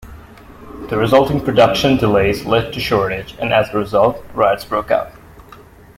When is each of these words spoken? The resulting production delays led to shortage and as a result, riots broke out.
The 0.89 0.97
resulting 0.97 1.39
production 1.41 1.95
delays 1.95 2.43
led 2.43 2.73
to 2.73 2.79
shortage 2.79 3.35
and 3.39 3.53
as 3.53 3.69
a 3.69 3.77
result, 3.77 4.25
riots 4.33 4.65
broke 4.65 4.89
out. 4.89 5.11